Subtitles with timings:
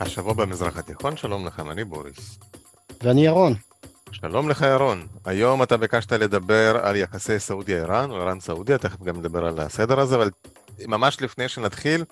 [0.00, 2.38] השבוע במזרח התיכון, שלום לכם, אני בוריס.
[3.02, 3.54] ואני ירון.
[4.12, 5.06] שלום לך ירון.
[5.24, 10.16] היום אתה ביקשת לדבר על יחסי סעודיה-איראן, או איראן-סעודיה, תכף גם נדבר על הסדר הזה,
[10.16, 10.30] אבל
[10.86, 12.04] ממש לפני שנתחיל,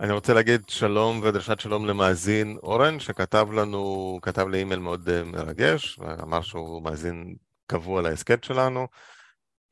[0.00, 5.24] אני רוצה להגיד שלום ודרשת שלום למאזין אורן, שכתב לנו, כתב לי אימייל מאוד אה,
[5.24, 7.34] מרגש, ואמר שהוא מאזין
[7.66, 8.86] קבוע להסכת שלנו.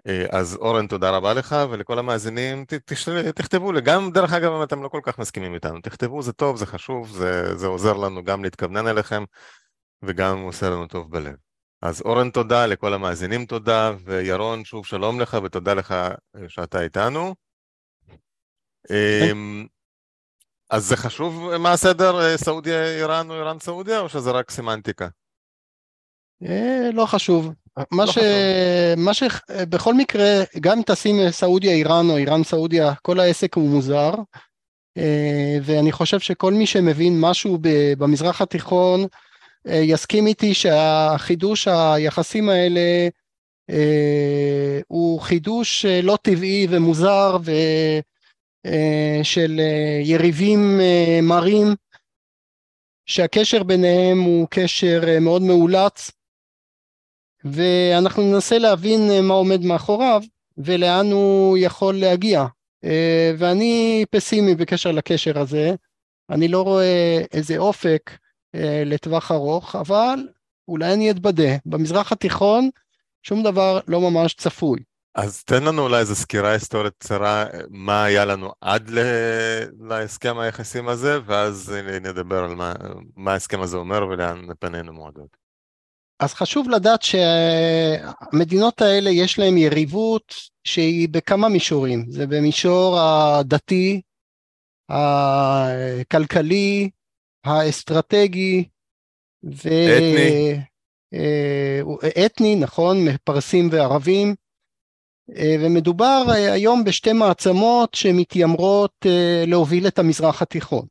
[0.09, 4.53] אה, אז אורן, תודה רבה לך, ולכל המאזינים, ת, תש, תכתבו לי, גם דרך אגב,
[4.53, 7.93] אם אתם לא כל כך מסכימים איתנו, תכתבו, זה טוב, זה חשוב, זה, זה עוזר
[7.93, 9.25] לנו גם להתכוונן אליכם,
[10.03, 11.35] וגם עושה לנו טוב בלב.
[11.83, 16.15] אז אורן תודה, לכל המאזינים תודה, וירון, שוב שלום לך, ותודה לך אה,
[16.49, 17.35] שאתה איתנו.
[18.91, 19.67] אמ,
[20.71, 25.09] אז זה חשוב מה הסדר, אה, סעודיה-איראן או איראן-סעודיה, או שזה רק סמנטיקה?
[26.93, 27.55] לא חשוב.
[27.91, 28.19] מה, לא ש...
[28.97, 34.15] מה שבכל מקרה, גם תשים סעודיה איראן או איראן סעודיה, כל העסק הוא מוזר,
[34.99, 37.59] אה, ואני חושב שכל מי שמבין משהו
[37.99, 39.07] במזרח התיכון
[39.69, 43.09] אה, יסכים איתי שהחידוש היחסים האלה
[43.71, 47.37] אה, הוא חידוש לא טבעי ומוזר
[48.67, 49.61] ושל
[50.05, 50.81] יריבים
[51.23, 51.75] מרים
[53.07, 56.11] שהקשר ביניהם הוא קשר מאוד מאולץ
[57.45, 60.23] ואנחנו ננסה להבין אה, מה עומד מאחוריו
[60.59, 62.45] ולאן הוא יכול להגיע.
[62.85, 65.75] אה, ואני פסימי בקשר לקשר הזה,
[66.31, 68.11] אני לא רואה איזה אופק
[68.55, 70.29] אה, לטווח ארוך, אבל
[70.69, 71.57] אולי אני אתבדה.
[71.67, 72.71] במזרח התיכון
[73.23, 74.81] שום דבר לא ממש צפוי.
[75.15, 78.99] אז תן לנו אולי איזו סקירה היסטורית קצרה, מה היה לנו עד ל...
[79.81, 82.73] להסכם היחסים הזה, ואז נדבר על מה,
[83.17, 85.48] מה ההסכם הזה אומר ולאן פנינו מועדות.
[86.21, 94.01] אז חשוב לדעת שהמדינות האלה יש להן יריבות שהיא בכמה מישורים, זה במישור הדתי,
[96.09, 96.91] הכלכלי,
[97.45, 98.65] האסטרטגי,
[99.45, 99.69] ו...
[99.69, 100.61] אתני.
[101.15, 104.35] אה, אתני, נכון, פרסים וערבים,
[105.37, 109.07] אה, ומדובר אה, היום בשתי מעצמות שמתיימרות
[109.47, 110.87] להוביל את המזרח התיכון.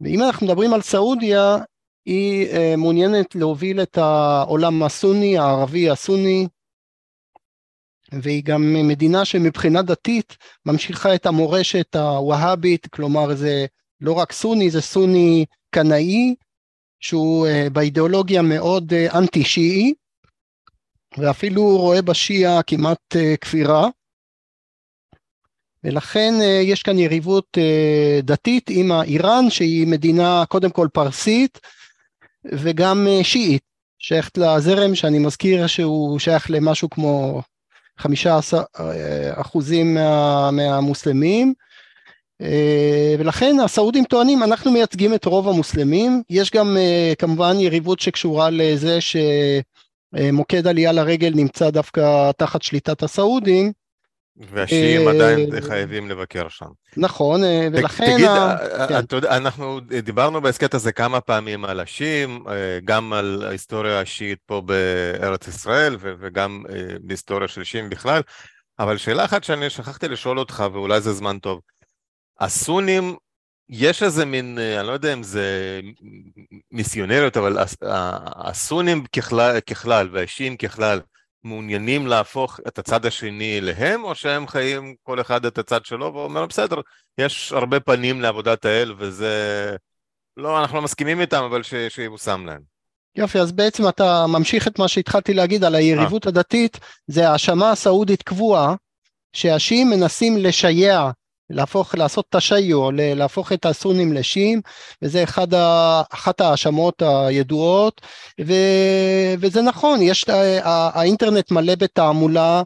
[0.00, 1.56] ואם אנחנו מדברים על סעודיה,
[2.04, 6.46] היא אה, מעוניינת להוביל את העולם הסוני, הערבי הסוני,
[8.12, 13.66] והיא גם מדינה שמבחינה דתית ממשיכה את המורשת הווהאבית, כלומר זה
[14.00, 16.34] לא רק סוני, זה סוני קנאי,
[17.00, 19.94] שהוא אה, באידיאולוגיה מאוד אה, אנטי שיעי,
[21.18, 23.88] ואפילו רואה בשיעה כמעט כפירה.
[25.84, 27.58] ולכן יש כאן יריבות
[28.22, 31.58] דתית עם איראן שהיא מדינה קודם כל פרסית
[32.44, 33.62] וגם אה, שיעית,
[33.98, 37.42] שייכת לזרם שאני מזכיר שהוא שייך למשהו כמו
[37.98, 41.54] 15 אה, אחוזים מה, מהמוסלמים,
[42.42, 46.76] אה, ולכן הסעודים טוענים אנחנו מייצגים את רוב המוסלמים, יש גם
[47.18, 53.72] כמובן יריבות שקשורה לזה שמוקד עלייה לרגל נמצא דווקא תחת שליטת הסעודים,
[54.48, 56.66] והשיעים עדיין אה, חייבים לבקר שם.
[56.96, 58.14] נכון, אה, ולכן...
[58.14, 58.98] תגיד, אה, כן.
[58.98, 62.44] אתה יודע, אנחנו דיברנו בהסכת הזה כמה פעמים על השיעים,
[62.84, 66.64] גם על ההיסטוריה השיעית פה בארץ ישראל, וגם
[67.00, 68.22] בהיסטוריה של שיעים בכלל,
[68.78, 71.60] אבל שאלה אחת שאני שכחתי לשאול אותך, ואולי זה זמן טוב.
[72.40, 73.16] הסונים,
[73.68, 75.80] יש איזה מין, אני לא יודע אם זה
[76.72, 77.56] מיסיונריות, אבל
[78.36, 81.00] הסונים ככלל, ככלל והשיעים ככלל,
[81.44, 86.46] מעוניינים להפוך את הצד השני אליהם, או שהם חיים כל אחד את הצד שלו ואומר,
[86.46, 86.76] בסדר,
[87.18, 89.76] יש הרבה פנים לעבודת האל וזה...
[90.36, 91.74] לא, אנחנו לא מסכימים איתם, אבל ש...
[91.88, 92.60] שיבושם להם.
[93.16, 96.26] יופי, אז בעצם אתה ממשיך את מה שהתחלתי להגיד על היריבות 아.
[96.26, 96.30] אה.
[96.30, 98.74] הדתית, זה האשמה הסעודית קבועה,
[99.32, 101.10] שהשיעים מנסים לשייע
[101.50, 104.60] להפוך, לעשות תשיו, להפוך את הסונים לשיעים,
[105.02, 108.00] וזה אחד ה, אחת ההאשמות הידועות,
[108.40, 108.54] ו,
[109.40, 110.24] וזה נכון, יש,
[110.64, 112.62] האינטרנט מלא בתעמולה,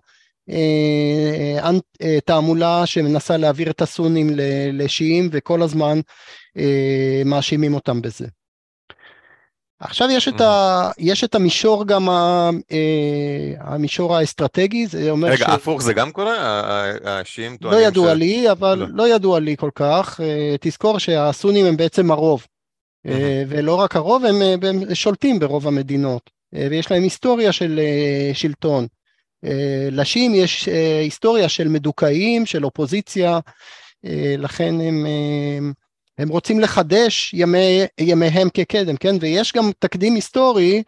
[0.50, 1.70] אה,
[2.02, 4.30] אה, תעמולה שמנסה להעביר את הסונים
[4.72, 6.00] לשיעים, וכל הזמן
[6.58, 8.26] אה, מאשימים אותם בזה.
[9.84, 15.36] עכשיו יש את, ה, יש את המישור גם, ה, אה, המישור האסטרטגי, זה אומר רגע,
[15.36, 15.42] ש...
[15.42, 16.34] רגע, הפוך זה גם קורה?
[17.04, 18.18] השיעים טוענים לא ידוע ש...
[18.18, 18.86] לי, אבל לא.
[18.90, 20.20] לא ידוע לי כל כך.
[20.22, 22.46] אה, תזכור שהסונים הם בעצם הרוב.
[23.06, 23.10] Mm-hmm.
[23.48, 26.30] ולא רק הרוב, הם, הם שולטים ברוב המדינות.
[26.52, 27.80] ויש להם היסטוריה של
[28.32, 28.86] שלטון.
[29.90, 30.68] לשיעים יש
[31.02, 33.38] היסטוריה של מדוכאים, של אופוזיציה,
[34.38, 35.06] לכן הם...
[36.18, 39.16] הם רוצים לחדש ימי, ימיהם כקדם, כן?
[39.20, 40.82] ויש גם תקדים היסטורי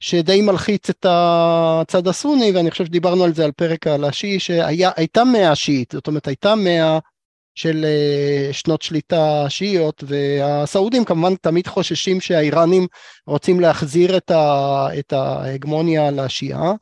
[0.00, 5.24] שדי מלחיץ את הצד הסוני, ואני חושב שדיברנו על זה על פרק על השיעי, שהייתה
[5.24, 6.98] מאה שיעית, זאת אומרת הייתה מאה
[7.54, 12.86] של אה, שנות שליטה שיעיות, והסעודים כמובן תמיד חוששים שהאיראנים
[13.26, 16.72] רוצים להחזיר את, ה, את ההגמוניה לשיעה,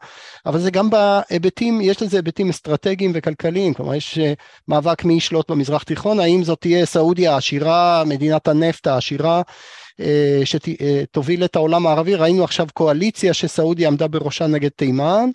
[0.46, 4.32] אבל זה גם בהיבטים, יש לזה היבטים אסטרטגיים וכלכליים, כלומר יש אה,
[4.69, 9.43] מאבק מי ישלוט במזרח תיכון, האם זאת תהיה סעודיה העשירה, מדינת הנפט העשירה,
[10.00, 15.31] אה, שתוביל את העולם הערבי, ראינו עכשיו קואליציה שסעודיה עמדה בראשה נגד תימן,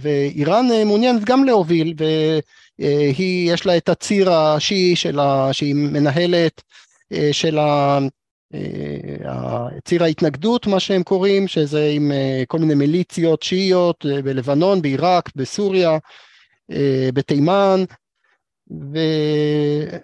[0.00, 1.94] ואיראן מעוניינת גם להוביל,
[2.78, 6.62] והיא, יש לה את הציר השיעי שלה, שהיא מנהלת,
[7.32, 7.58] של
[9.84, 12.12] ציר ההתנגדות, מה שהם קוראים, שזה עם
[12.48, 15.98] כל מיני מיליציות שיעיות בלבנון, בעיראק, בסוריה,
[17.14, 17.84] בתימן,
[18.70, 18.98] ו,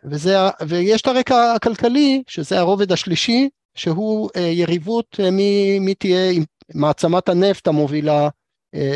[0.04, 0.36] וזה,
[0.68, 6.32] ויש את הרקע הכלכלי, שזה הרובד השלישי, שהוא יריבות מי, מי תהיה
[6.74, 8.28] מעצמת הנפט המובילה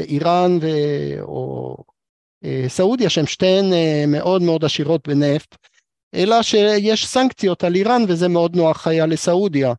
[0.08, 0.66] איראן ו...
[1.20, 1.76] או
[2.68, 3.64] סעודיה שהן שתיהן
[4.06, 5.56] מאוד מאוד עשירות בנפט,
[6.14, 9.72] אלא שיש סנקציות על איראן וזה מאוד נוח היה לסעודיה,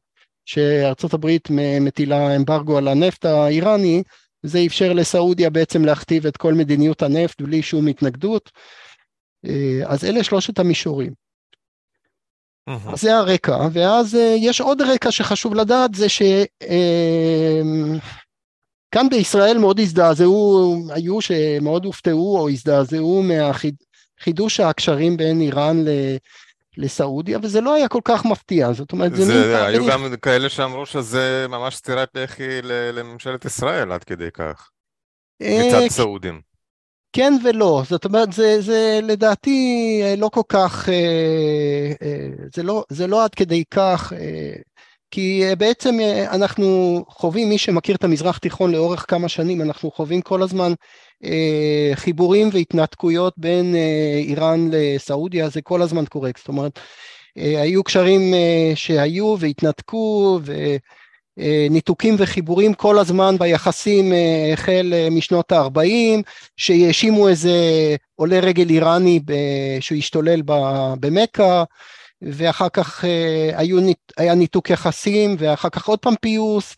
[0.45, 1.47] שארצות הברית
[1.81, 4.03] מטילה אמברגו על הנפט האיראני,
[4.43, 8.51] זה אפשר לסעודיה בעצם להכתיב את כל מדיניות הנפט בלי שום התנגדות,
[9.85, 11.13] אז אלה שלושת המישורים.
[12.67, 16.21] אז זה הרקע, ואז יש עוד רקע שחשוב לדעת, זה ש...
[18.93, 25.89] כאן בישראל מאוד הזדעזעו, היו שמאוד הופתעו או הזדעזעו מהחידוש הקשרים בין איראן ל...
[26.77, 29.65] לסעודיה, וזה לא היה כל כך מפתיע, זאת אומרת, זה, זה מין...
[29.65, 34.69] היו גם כאלה שאמרו שזה ממש סטירת לחי לממשלת ישראל עד כדי כך,
[35.41, 36.41] אה, מצד סעודים.
[37.15, 43.07] כן ולא, זאת אומרת, זה, זה לדעתי לא כל כך, אה, אה, זה לא, זה
[43.07, 44.13] לא עד כדי כך,
[45.13, 49.91] כי אה, בעצם אה, אנחנו חווים, מי שמכיר את המזרח תיכון לאורך כמה שנים, אנחנו
[49.91, 50.73] חווים כל הזמן
[51.23, 53.75] אה, חיבורים והתנתקויות בין
[54.23, 56.79] איראן לסעודיה, זה כל הזמן קורה, זאת אומרת,
[57.35, 58.33] היו קשרים
[58.75, 60.39] שהיו והתנתקו,
[61.37, 64.13] וניתוקים וחיבורים כל הזמן ביחסים
[64.53, 66.21] החל משנות ה-40,
[66.57, 67.55] שהאשימו איזה
[68.15, 69.19] עולה רגל איראני
[69.79, 70.41] שהוא השתולל
[70.99, 71.63] במכה,
[72.31, 73.77] ואחר כך אה, היו,
[74.17, 76.75] היה ניתוק יחסים, ואחר כך עוד פעם פיוס,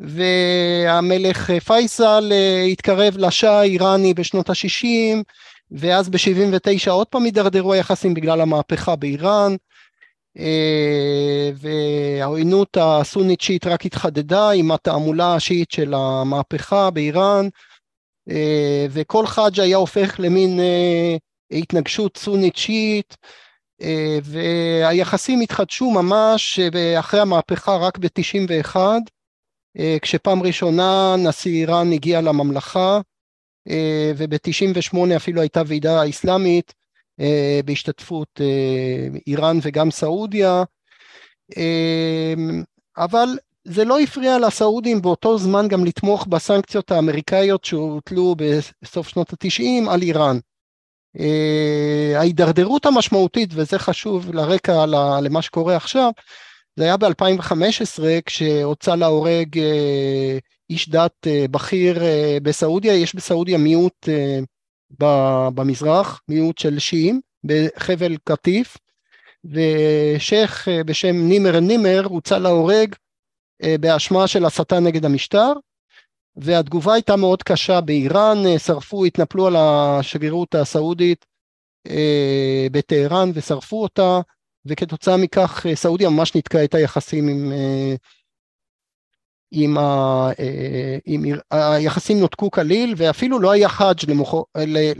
[0.00, 5.22] והמלך פייסל אה, התקרב לשאה האיראני בשנות ה-60,
[5.70, 9.56] ואז ב-79 עוד פעם הידרדרו היחסים בגלל המהפכה באיראן,
[10.38, 17.48] אה, והעוינות הסונית שיעית רק התחדדה עם התעמולה השיעית של המהפכה באיראן,
[18.90, 20.60] וכל חאג' היה הופך למין
[21.50, 23.47] התנגשות סונית שיעית, אה,
[24.22, 28.76] והיחסים התחדשו ממש אה, אחרי המהפכה רק ב-91,
[29.78, 33.00] אה, כשפעם ראשונה נשיא איראן הגיע לממלכה,
[34.16, 36.74] וב-98 אפילו הייתה ועידה אסלאמית
[37.64, 38.40] בהשתתפות
[39.26, 40.62] איראן וגם סעודיה,
[42.96, 43.28] אבל
[43.64, 48.34] זה לא הפריע לסעודים באותו זמן גם לתמוך בסנקציות האמריקאיות שהוטלו
[48.82, 50.38] בסוף שנות התשעים על איראן.
[51.18, 54.86] אה, ההידרדרות המשמעותית, וזה חשוב לרקע
[55.22, 56.10] למה שקורה עכשיו,
[56.76, 60.38] זה היה ב-2015 כשהוצא להורג אה,
[60.70, 62.02] איש דת אה, בכיר
[62.42, 64.08] בסעודיה, יש בסעודיה מיעוט
[65.54, 68.76] במזרח, מיעוט של שיעים בחבל קטיף,
[69.44, 72.94] ושייח בשם נימר נימר הוצא להורג
[73.80, 75.52] באשמה של הסתה נגד המשטר,
[76.40, 81.26] והתגובה הייתה מאוד קשה באיראן, אה, שרפו, התנפלו על השגרירות הסעודית
[81.88, 84.20] אה, בטהרן ושרפו אותה,
[84.66, 87.52] וכתוצאה מכך אה, סעודיה ממש ניתקה את היחסים עם,
[89.52, 90.30] עם, ה,
[91.04, 93.96] עם היחסים נותקו כליל ואפילו לא היה חאג'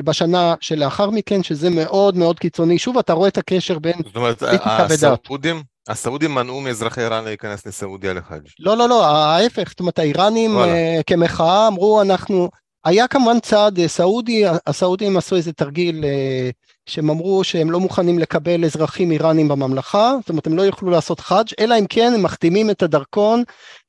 [0.05, 2.79] בשנה שלאחר מכן שזה מאוד מאוד קיצוני.
[2.79, 8.13] שוב אתה רואה את הקשר בין זאת אומרת הסעודים הסעודים מנעו מאזרחי איראן להיכנס לסעודיה
[8.13, 8.49] לחאג'.
[8.61, 10.63] לא, לא, לא, ההפך, זאת אומרת, האיראנים uh,
[11.07, 12.51] כמחאה אמרו, אנחנו,
[12.85, 16.53] היה כמובן צעד uh, סעודי, הסעודים עשו איזה תרגיל uh,
[16.87, 21.21] שהם אמרו שהם לא מוכנים לקבל אזרחים איראנים בממלכה, זאת אומרת, הם לא יוכלו לעשות
[21.21, 23.43] חאג', אלא אם כן הם מחתימים את הדרכון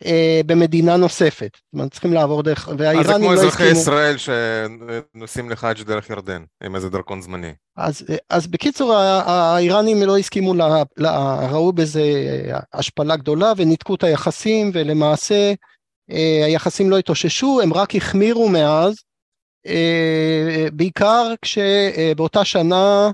[0.03, 0.07] uh,
[0.45, 1.49] במדינה נוספת.
[1.53, 3.33] זאת אומרת, צריכים לעבור דרך, והאיראנים לא הסכימו...
[3.33, 7.53] אז זה כמו אזרחי ישראל שנוסעים לחאג' דרך ירדן, עם איזה דרכון זמני.
[7.79, 12.03] אז, אז בקיצור האיראנים לא הסכימו, לה, לה, ראו בזה
[12.73, 15.53] השפלה גדולה וניתקו את היחסים ולמעשה
[16.11, 18.95] אה, היחסים לא התאוששו, הם רק החמירו מאז,
[19.67, 23.11] אה, בעיקר כשבאותה שנה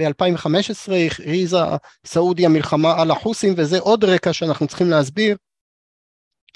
[0.00, 1.58] ב-2015 הכריזה
[2.06, 5.36] סעודיה מלחמה על החוסים וזה עוד רקע שאנחנו צריכים להסביר,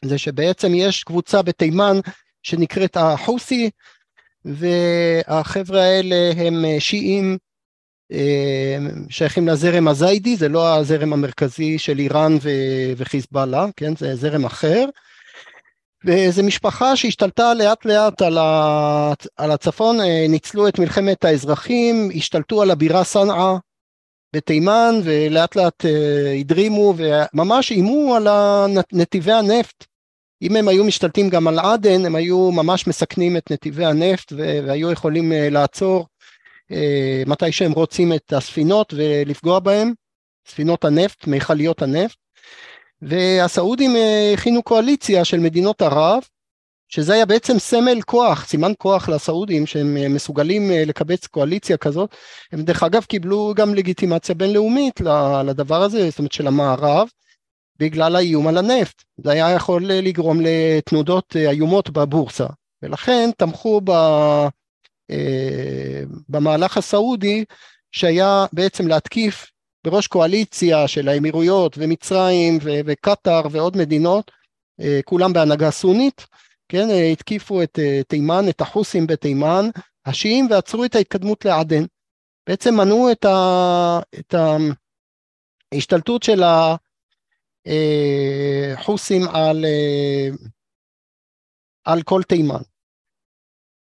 [0.04, 1.96] זה שבעצם יש קבוצה בתימן
[2.42, 3.70] שנקראת החוסי
[4.44, 7.38] והחבר'ה האלה הם שיעים
[9.08, 12.36] שייכים לזרם הזיידי, זה לא הזרם המרכזי של איראן
[12.96, 14.84] וחיזבאללה, כן, זה זרם אחר.
[16.06, 18.22] וזו משפחה שהשתלטה לאט לאט
[19.36, 19.96] על הצפון,
[20.28, 23.56] ניצלו את מלחמת האזרחים, השתלטו על הבירה סנעה
[24.36, 25.84] בתימן ולאט לאט
[26.40, 28.28] הדרימו וממש איימו על
[28.92, 29.84] נתיבי הנפט.
[30.44, 34.90] אם הם היו משתלטים גם על עדן, הם היו ממש מסכנים את נתיבי הנפט והיו
[34.90, 36.06] יכולים לעצור
[37.26, 39.92] מתי שהם רוצים את הספינות ולפגוע בהם,
[40.48, 42.16] ספינות הנפט, מיכליות הנפט.
[43.02, 43.96] והסעודים
[44.34, 46.22] הכינו קואליציה של מדינות ערב,
[46.88, 52.14] שזה היה בעצם סמל כוח, סימן כוח לסעודים שהם מסוגלים לקבץ קואליציה כזאת.
[52.52, 55.00] הם דרך אגב קיבלו גם לגיטימציה בינלאומית
[55.44, 57.08] לדבר הזה, זאת אומרת של המערב,
[57.78, 59.02] בגלל האיום על הנפט.
[59.16, 62.46] זה היה יכול לגרום לתנודות איומות בבורסה,
[62.82, 63.92] ולכן תמכו ב...
[66.28, 67.44] במהלך הסעודי
[67.92, 69.46] שהיה בעצם להתקיף
[69.84, 74.30] בראש קואליציה של האמירויות ומצרים וקטאר ועוד מדינות,
[75.04, 76.26] כולם בהנהגה סונית,
[76.68, 77.78] כן, התקיפו את
[78.08, 79.68] תימן, את החוסים בתימן,
[80.06, 81.84] השיעים ועצרו את ההתקדמות לעדן.
[82.48, 84.34] בעצם מנעו את, ה, את
[85.72, 86.42] ההשתלטות של
[87.66, 89.64] החוסים על,
[91.84, 92.60] על כל תימן.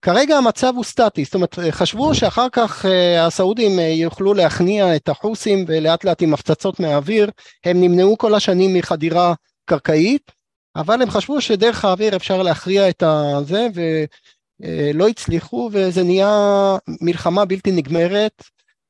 [0.02, 2.86] כרגע המצב הוא סטטי, זאת אומרת חשבו שאחר כך
[3.20, 7.32] הסעודים יוכלו להכניע את החוסים ולאט לאט עם הפצצות מהאוויר,
[7.66, 9.34] הם נמנעו כל השנים מחדירה
[9.66, 10.32] קרקעית,
[10.76, 13.04] אבל הם חשבו שדרך האוויר אפשר להכריע את
[13.44, 18.44] זה ולא הצליחו וזה נהיה מלחמה בלתי נגמרת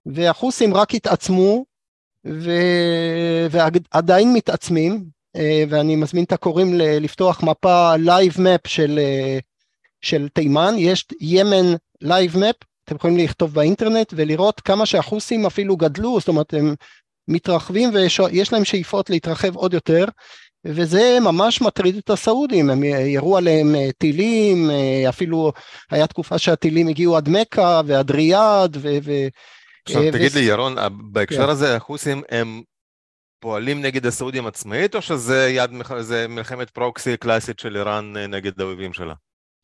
[0.06, 1.66] והחוסים רק התעצמו
[2.26, 2.52] ו...
[3.52, 5.04] ועדיין מתעצמים
[5.70, 9.00] ואני מזמין את הקוראים לפתוח מפה live map של
[10.02, 16.20] של תימן, יש Yemen live map, אתם יכולים לכתוב באינטרנט ולראות כמה שהחוסים אפילו גדלו,
[16.20, 16.76] זאת אומרת הם
[17.28, 20.06] מתרחבים ויש להם שאיפות להתרחב עוד יותר,
[20.66, 24.70] וזה ממש מטריד את הסעודים, הם ירו עליהם טילים,
[25.10, 25.52] אפילו
[25.92, 28.90] היה תקופה שהטילים הגיעו עד מכה ועד ריאד ו...
[29.86, 30.12] עכשיו ו...
[30.12, 30.76] תגיד לי ירון,
[31.12, 31.50] בהקשר כן.
[31.50, 32.62] הזה החוסים הם
[33.40, 35.72] פועלים נגד הסעודים עצמאית או שזה יד,
[36.30, 39.14] מלחמת פרוקסי קלאסית של איראן נגד האויבים שלה?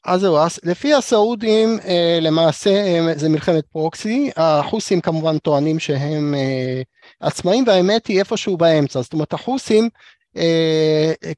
[0.05, 1.79] אז זהו, לפי הסעודים
[2.21, 6.35] למעשה זה מלחמת פרוקסי, החוסים כמובן טוענים שהם
[7.19, 9.89] עצמאים והאמת היא איפשהו באמצע, זאת אומרת החוסים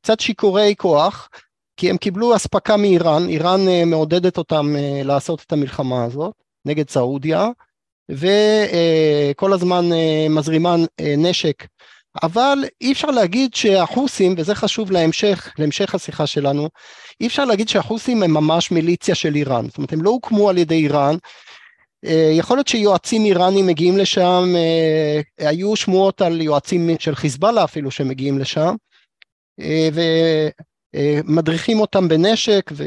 [0.01, 1.29] קצת שיכורי כוח,
[1.77, 6.33] כי הם קיבלו אספקה מאיראן, איראן מעודדת אותם לעשות את המלחמה הזאת
[6.65, 7.47] נגד סעודיה,
[8.09, 9.85] וכל הזמן
[10.29, 11.65] מזרימה נשק.
[12.23, 16.69] אבל אי אפשר להגיד שהחוסים, וזה חשוב להמשך, להמשך השיחה שלנו,
[17.21, 20.57] אי אפשר להגיד שהחוסים הם ממש מיליציה של איראן, זאת אומרת הם לא הוקמו על
[20.57, 21.15] ידי איראן,
[22.31, 24.53] יכול להיות שיועצים איראנים מגיעים לשם,
[25.37, 28.75] היו שמועות על יועצים של חיזבאללה אפילו שמגיעים לשם,
[30.95, 32.83] ומדריכים אותם בנשק, ו...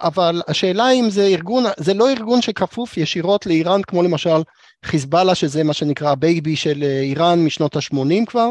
[0.00, 4.42] אבל השאלה אם זה ארגון, זה לא ארגון שכפוף ישירות לאיראן כמו למשל
[4.84, 8.50] חיזבאללה שזה מה שנקרא ה baby של איראן משנות ה-80 כבר.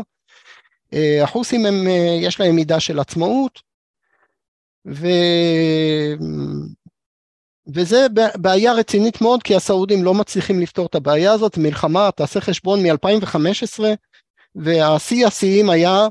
[1.24, 1.88] החוסים הם,
[2.22, 3.62] יש להם מידה של עצמאות,
[4.88, 5.08] ו...
[7.74, 12.84] וזה בעיה רצינית מאוד כי הסעודים לא מצליחים לפתור את הבעיה הזאת, מלחמה, תעשה חשבון
[12.84, 13.84] מ-2015
[14.56, 16.08] והשיא השיאים היה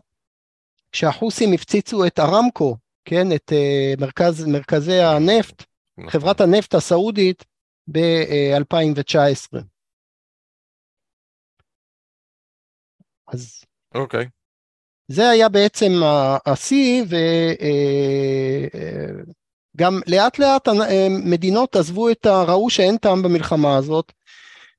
[0.97, 3.53] כשהחוסים הפציצו את ארמקו, כן, את
[3.99, 5.63] מרכז, מרכזי הנפט,
[5.99, 6.11] נכון.
[6.11, 7.45] חברת הנפט הסעודית
[7.93, 9.59] ב-2019.
[13.29, 13.65] אז...
[13.95, 14.25] אוקיי.
[14.25, 14.29] Okay.
[15.09, 15.93] זה היה בעצם
[16.47, 17.05] השיא,
[19.75, 22.43] וגם אה, לאט לאט אה, מדינות עזבו את ה...
[22.43, 24.13] ראו שאין טעם במלחמה הזאת,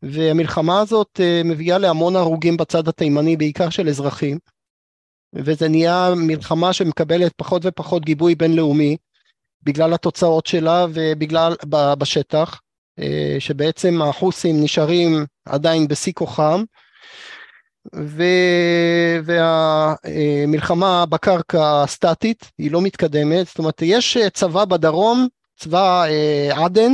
[0.01, 4.38] והמלחמה הזאת אה, מביאה להמון הרוגים בצד התימני, בעיקר של אזרחים,
[5.34, 8.98] וזה נהיה מלחמה שמקבלת פחות ופחות גיבוי בינלאומי,
[9.63, 11.53] בגלל התוצאות שלה ובגלל
[11.98, 12.62] בשטח,
[13.39, 16.63] שבעצם החוסים נשארים עדיין בשיא כוחם,
[17.96, 18.24] ו...
[19.24, 25.27] והמלחמה בקרקע סטטית, היא לא מתקדמת, זאת אומרת יש צבא בדרום,
[25.60, 26.91] צבא אה, עדן,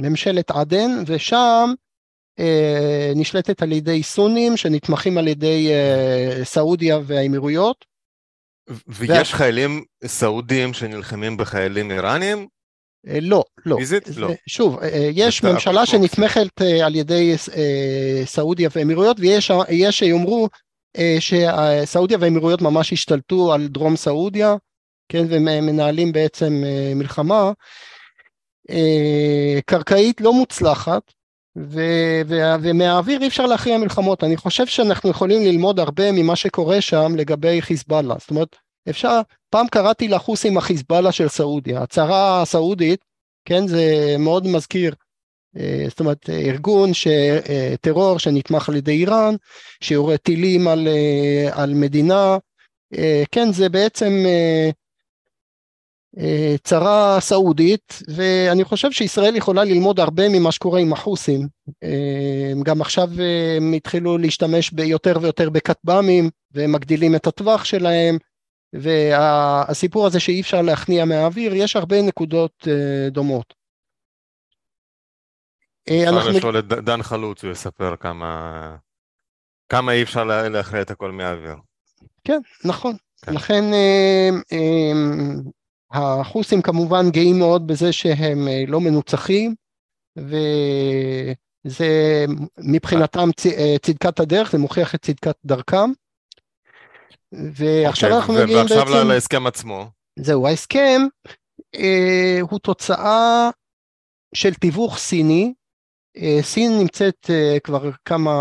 [0.00, 1.36] ממשלת עדן, ושם
[1.68, 1.81] אה,
[3.16, 7.84] נשלטת על ידי סונים שנתמכים על ידי אה, סעודיה והאמירויות.
[8.86, 9.34] ויש.
[9.34, 12.46] חיילים סעודים שנלחמים בחיילים איראנים?
[13.08, 13.76] אה, לא, לא.
[13.76, 14.08] פיזית?
[14.16, 14.28] לא.
[14.48, 17.34] שוב, אה, יש ממשלה שנתמכת אה, על ידי
[18.24, 19.50] סעודיה ואמירויות ויש
[19.90, 20.48] שיאמרו
[21.20, 24.56] שסעודיה ואמירויות ממש השתלטו על דרום סעודיה,
[25.08, 26.62] כן, ומנהלים בעצם
[26.96, 27.52] מלחמה.
[29.66, 31.02] קרקעית לא מוצלחת,
[31.56, 34.24] ו- ו- ומהאוויר אי אפשר להכריע מלחמות.
[34.24, 38.14] אני חושב שאנחנו יכולים ללמוד הרבה ממה שקורה שם לגבי חיזבאללה.
[38.18, 38.56] זאת אומרת,
[38.90, 41.82] אפשר, פעם קראתי לחוסים החיזבאללה של סעודיה.
[41.82, 43.04] הצהרה הסעודית,
[43.44, 44.94] כן, זה מאוד מזכיר.
[45.56, 47.06] אה, זאת אומרת, ארגון ש...
[47.06, 49.34] אה, טרור שנתמך על ידי איראן,
[49.80, 52.38] שיורה טילים על, אה, על מדינה.
[53.32, 54.24] כן, זה בעצם
[56.64, 61.48] צרה סעודית ואני חושב שישראל יכולה ללמוד הרבה ממה שקורה עם החוסים
[61.82, 68.18] אה, גם עכשיו אה, הם התחילו להשתמש ביותר ויותר בכטב"מים ומגדילים את הטווח שלהם
[68.72, 72.68] והסיפור הזה שאי אפשר להכניע מהאוויר יש הרבה נקודות
[73.10, 73.54] דומות.
[75.88, 78.76] אפשר לשאול את דן חלוץ, הוא יספר כמה,
[79.68, 81.56] כמה אי אפשר להכריע את הכל מהאוויר.
[82.24, 82.96] כן, נכון.
[83.22, 83.34] כן.
[83.34, 83.64] לכן
[85.92, 89.54] החוסים כמובן גאים מאוד בזה שהם אה, לא מנוצחים,
[90.16, 92.24] וזה
[92.58, 95.90] מבחינתם אה, צדקת הדרך, זה מוכיח את צדקת דרכם.
[97.32, 98.78] ועכשיו okay, אוקיי, אנחנו מגיעים בעצם...
[98.78, 99.90] ועכשיו להסכם עצמו.
[100.18, 101.02] זהו, ההסכם
[101.74, 103.50] אה, הוא תוצאה
[104.34, 105.54] של תיווך סיני.
[106.16, 108.32] אה, סין נמצאת אה, כבר כמה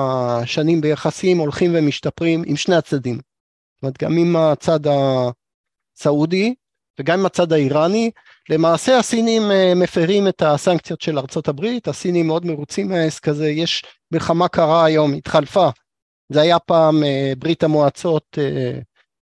[0.46, 3.16] שנים ביחסים הולכים ומשתפרים עם שני הצדדים.
[3.16, 6.56] זאת אומרת, גם עם הצד הסעודי
[7.00, 8.12] וגם עם הצד האיראני.
[8.50, 13.84] למעשה הסינים אה, מפרים את הסנקציות של ארצות הברית, הסינים מאוד מרוצים מהעסק הזה, יש
[14.12, 15.70] מלחמה קרה היום, התחלפה.
[16.30, 18.80] זה היה פעם אה, ברית המועצות אה,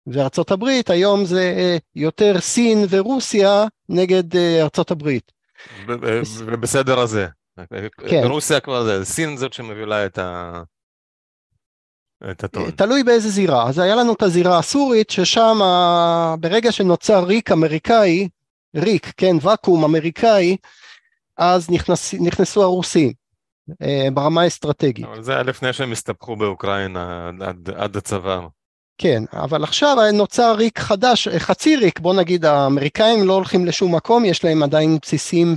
[0.08, 5.32] וארצות הברית, היום זה יותר סין ורוסיה נגד ארצות הברית.
[6.46, 7.28] ובסדר הזה.
[8.10, 8.24] כן.
[8.24, 10.62] רוסיה כבר זה, סין זאת שמובילה את ה...
[12.31, 12.71] את הטון.
[12.71, 13.69] תלוי באיזה זירה.
[13.69, 15.59] אז היה לנו את הזירה הסורית, ששם
[16.39, 18.27] ברגע שנוצר ריק אמריקאי,
[18.75, 20.57] ריק, כן, ואקום אמריקאי,
[21.38, 23.13] אז נכנס, נכנסו הרוסים
[23.81, 25.05] אה, ברמה האסטרטגית.
[25.05, 28.39] אבל זה היה לפני שהם הסתבכו באוקראינה עד, עד הצבא.
[28.97, 34.25] כן, אבל עכשיו נוצר ריק חדש, חצי ריק, בוא נגיד האמריקאים לא הולכים לשום מקום,
[34.25, 35.56] יש להם עדיין בסיסים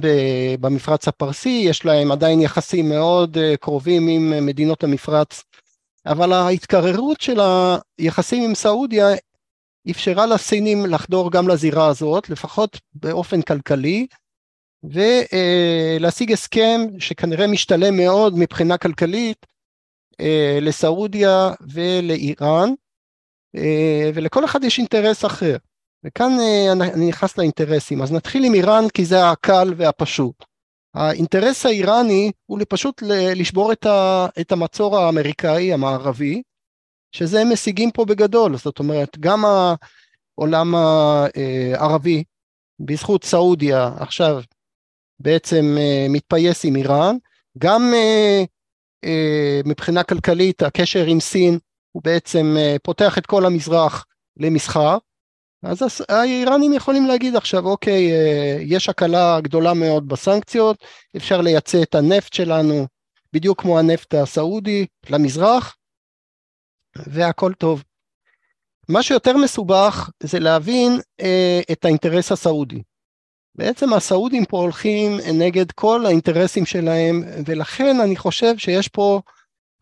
[0.61, 5.45] במפרץ הפרסי, יש להם עדיין יחסים מאוד אה, קרובים עם מדינות המפרץ
[6.07, 7.41] אבל ההתקררות של
[7.99, 9.07] היחסים עם סעודיה
[9.91, 14.07] אפשרה לסינים לחדור גם לזירה הזאת, לפחות באופן כלכלי,
[14.83, 19.47] ולהשיג הסכם שכנראה משתלם מאוד מבחינה כלכלית
[20.21, 22.71] אה, לסעודיה ולאיראן,
[23.57, 25.57] אה, ולכל אחד יש אינטרס אחר.
[26.05, 30.50] וכאן אה, אני נכנס לאינטרסים, אז נתחיל עם איראן כי זה הקל והפשוט.
[30.95, 33.03] האינטרס האיראני הוא פשוט
[33.37, 36.43] לשבור את, ה, את המצור האמריקאי המערבי,
[37.13, 42.25] שזה הם משיגים פה בגדול, זאת אומרת גם העולם הערבי
[42.81, 44.43] בזכות סעודיה עכשיו
[45.21, 47.17] בעצם אה, מתפייס עם איראן,
[47.59, 48.45] גם אה,
[49.05, 51.59] אה, מבחינה כלכלית הקשר עם סין
[51.93, 54.99] הוא בעצם פותח את כל המזרח למסחר,
[55.63, 60.85] אז האיראנים יכולים להגיד עכשיו, אוקיי, אה, יש הקלה גדולה מאוד בסנקציות,
[61.17, 62.87] אפשר לייצא את הנפט שלנו,
[63.33, 65.77] בדיוק כמו הנפט הסעודי, למזרח,
[66.97, 67.83] והכל טוב.
[68.89, 72.83] מה שיותר מסובך זה להבין אה, את האינטרס הסעודי.
[73.55, 79.21] בעצם הסעודים פה הולכים נגד כל האינטרסים שלהם, ולכן אני חושב שיש פה,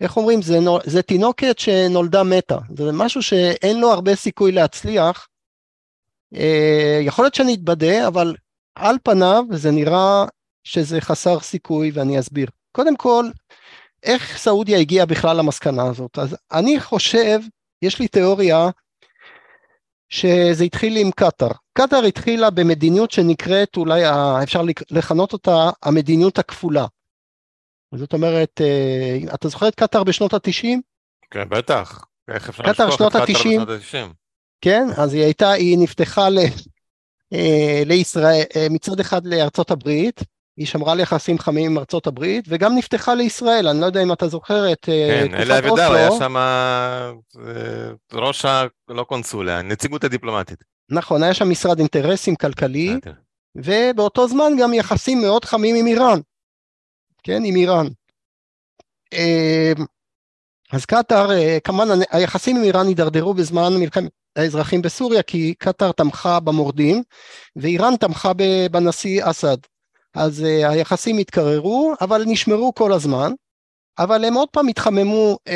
[0.00, 5.28] איך אומרים, זה, זה תינוקת שנולדה מתה, זה משהו שאין לו הרבה סיכוי להצליח,
[7.02, 8.34] יכול להיות שאני אתבדה, אבל
[8.74, 10.24] על פניו זה נראה
[10.64, 12.48] שזה חסר סיכוי ואני אסביר.
[12.72, 13.24] קודם כל,
[14.02, 16.18] איך סעודיה הגיעה בכלל למסקנה הזאת?
[16.18, 17.38] אז אני חושב,
[17.82, 18.68] יש לי תיאוריה
[20.08, 21.50] שזה התחיל עם קטאר.
[21.78, 24.02] קטאר התחילה במדיניות שנקראת, אולי
[24.42, 26.86] אפשר לכנות אותה המדיניות הכפולה.
[27.94, 30.82] זאת אומרת, אה, אתה זוכר את קטאר בשנות התשעים?
[31.30, 32.04] כן, בטח.
[32.28, 33.60] איך אפשר לשכוח את קטאר בשנות התשעים?
[34.60, 36.38] כן, אז היא הייתה, היא נפתחה ל,
[37.32, 40.20] אה, לישראל, אה, מצד אחד לארצות הברית,
[40.56, 44.12] היא שמרה על יחסים חמים עם ארצות הברית, וגם נפתחה לישראל, אני לא יודע אם
[44.12, 46.36] אתה זוכר את אה, כן, אלי אבידר היה שם
[48.12, 50.64] ראש הלא קונסוליה, הנציגות הדיפלומטית.
[50.90, 52.96] נכון, היה שם משרד אינטרסים כלכלי,
[53.56, 56.20] ובאותו זמן גם יחסים מאוד חמים עם איראן,
[57.22, 57.86] כן, עם איראן.
[60.72, 61.31] אז קטאר,
[61.64, 67.02] כמובן היחסים עם איראן הידרדרו בזמן מלחמת האזרחים בסוריה כי קטאר תמכה במורדים
[67.57, 68.33] ואיראן תמכה
[68.70, 69.57] בנשיא אסד.
[70.14, 73.33] אז uh, היחסים התקררו אבל נשמרו כל הזמן
[73.98, 75.52] אבל הם עוד פעם התחממו uh,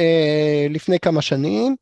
[0.71, 1.77] לפני כמה שנים.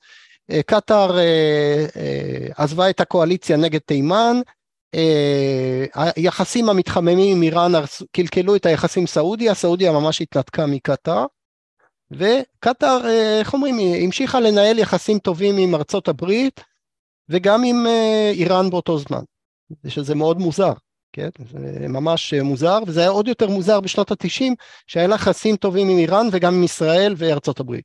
[0.53, 4.40] uh, קטאר uh, uh, עזבה את הקואליציה נגד תימן
[5.95, 7.73] היחסים המתחממים עם איראן
[8.12, 11.25] קלקלו את היחסים סעודיה, סעודיה ממש התנתקה מקטר,
[12.11, 13.01] וקטר,
[13.40, 16.61] איך אומרים, המשיכה לנהל יחסים טובים עם ארצות הברית
[17.29, 17.87] וגם עם
[18.33, 19.23] איראן באותו זמן,
[19.88, 20.73] שזה מאוד מוזר.
[21.12, 21.29] כן?
[21.44, 24.55] זה ממש מוזר, וזה היה עוד יותר מוזר בשנות התשעים,
[24.87, 27.85] שהיה לה יחסים טובים עם איראן וגם עם ישראל וארצות הברית.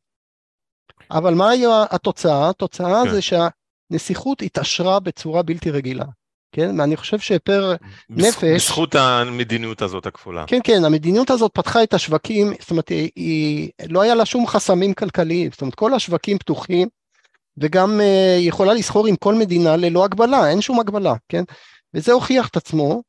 [1.12, 2.50] אבל מה היה התוצאה?
[2.50, 3.12] התוצאה כן.
[3.12, 6.06] זה שהנסיכות התעשרה בצורה בלתי רגילה.
[6.56, 7.76] כן, ואני חושב שפר
[8.10, 8.44] נפש...
[8.44, 10.44] בזכות המדיניות הזאת הכפולה.
[10.48, 14.48] כן, כן, המדיניות הזאת פתחה את השווקים, זאת אומרת, היא, היא לא היה לה שום
[14.48, 16.88] חסמים כלכליים, זאת אומרת, כל השווקים פתוחים,
[17.58, 21.44] וגם uh, יכולה לסחור עם כל מדינה ללא הגבלה, אין שום הגבלה, כן?
[21.94, 23.02] וזה הוכיח את עצמו,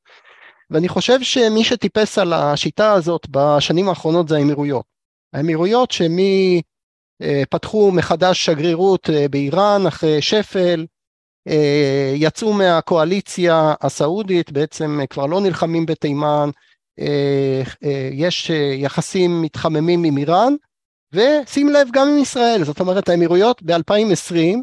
[0.71, 4.85] ואני חושב שמי שטיפס על השיטה הזאת בשנים האחרונות זה האמירויות.
[5.33, 6.63] האמירויות שמי
[7.23, 10.87] אה, פתחו מחדש שגרירות אה, באיראן אחרי שפל,
[12.15, 16.51] יצאו מהקואליציה הסעודית, בעצם כבר לא נלחמים בתימן,
[18.13, 20.55] יש יחסים מתחממים עם איראן,
[21.13, 24.59] ושים לב גם עם ישראל, זאת אומרת האמירויות ב-2020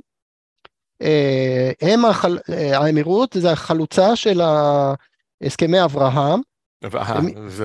[1.81, 2.37] הם החל...
[2.73, 4.41] האמירות זה החלוצה של
[5.43, 6.39] הסכמי אברהם.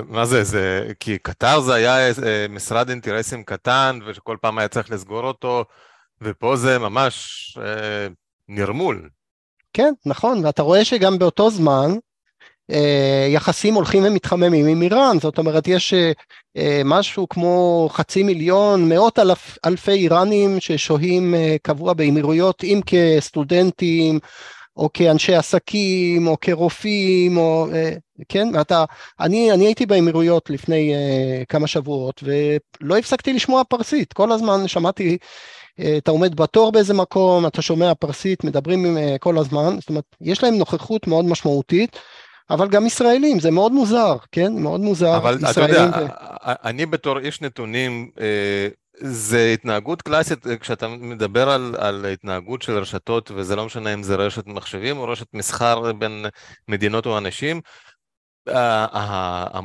[0.09, 2.13] מה זה, זה, כי קטר זה היה
[2.49, 5.65] משרד אינטרסים קטן ושכל פעם היה צריך לסגור אותו,
[6.21, 7.19] ופה זה ממש
[7.63, 8.09] אה,
[8.49, 9.09] נרמול.
[9.73, 11.91] כן, נכון, ואתה רואה שגם באותו זמן
[12.71, 16.13] אה, יחסים הולכים ומתחממים עם איראן, זאת אומרת יש אה,
[16.57, 24.19] אה, משהו כמו חצי מיליון, מאות אלף, אלפי איראנים ששוהים אה, קבוע באמירויות, אם כסטודנטים
[24.79, 27.91] או כאנשי עסקים, או כרופאים, או, אה,
[28.29, 28.85] כן, ואתה,
[29.21, 35.19] אני, אני הייתי באמירויות לפני uh, כמה שבועות, ולא הפסקתי לשמוע פרסית, כל הזמן שמעתי,
[35.99, 40.45] אתה עומד בתור באיזה מקום, אתה שומע פרסית, מדברים uh, כל הזמן, זאת אומרת, יש
[40.45, 41.97] להם נוכחות מאוד משמעותית,
[42.51, 44.53] אבל גם ישראלים, זה מאוד מוזר, כן?
[44.53, 45.17] מאוד מוזר.
[45.17, 46.07] אבל אתה יודע, ו...
[46.45, 48.11] אני בתור איש נתונים,
[49.01, 54.17] זה התנהגות קלאסית, כשאתה מדבר על, על התנהגות של רשתות, וזה לא משנה אם זה
[54.17, 56.27] רשת מחשבים או רשת מסחר בין
[56.69, 57.61] מדינות או אנשים,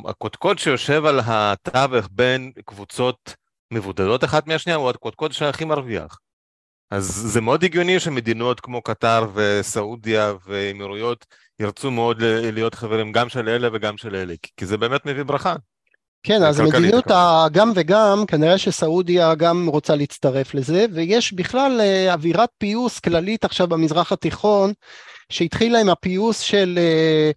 [0.06, 3.36] הקודקוד שיושב על התווך בין קבוצות
[3.74, 6.20] מבודדות אחת מהשנייה הוא הקודקוד שהכי מרוויח.
[6.92, 11.26] אז זה מאוד הגיוני שמדינות כמו קטר וסעודיה ואמירויות
[11.60, 15.56] ירצו מאוד להיות חברים גם של אלה וגם של אלה, כי זה באמת מביא ברכה.
[16.24, 22.50] כן, אז מדיניות הגם וגם, כנראה שסעודיה גם רוצה להצטרף לזה, ויש בכלל אה, אווירת
[22.58, 24.74] פיוס כללית עכשיו במזרח התיכון,
[25.30, 27.32] שהתחילה עם הפיוס של, אה,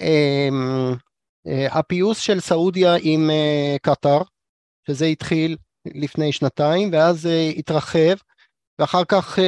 [0.00, 3.30] אה, הפיוס של סעודיה עם
[3.82, 4.22] קטאר,
[4.86, 5.56] שזה התחיל
[5.94, 8.14] לפני שנתיים, ואז התרחב,
[8.78, 9.38] ואחר כך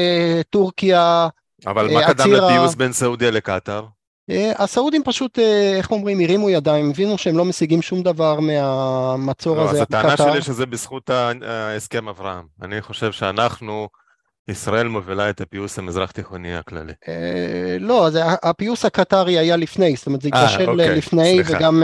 [0.51, 1.29] טורקיה
[1.67, 3.85] אבל מה קדם לפיוס בין סעודיה לקטאר?
[4.31, 9.57] אה, הסעודים פשוט, אה, איך אומרים, הרימו ידיים, הבינו שהם לא משיגים שום דבר מהמצור
[9.57, 9.77] לא, הזה.
[9.77, 11.11] אז הטענה שלי שזה בזכות
[11.43, 12.45] ההסכם אברהם.
[12.63, 13.89] אני חושב שאנחנו,
[14.49, 16.93] ישראל מובילה את הפיוס המזרח תיכוני הכללי.
[17.09, 21.59] אה, לא, זה, הפיוס הקטרי היה לפני, זאת אומרת זה התבשל אוקיי, לפני, סליחה.
[21.59, 21.83] וגם